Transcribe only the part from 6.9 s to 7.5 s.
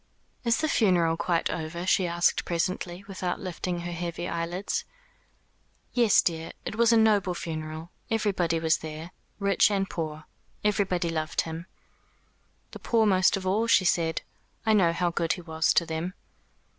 a noble